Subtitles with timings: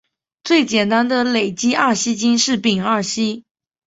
[0.43, 3.43] 最简单的累积二烯烃是丙二烯。